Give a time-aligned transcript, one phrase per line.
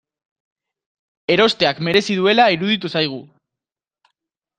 [1.33, 3.21] Erosteak merezi duela iruditu zaigu.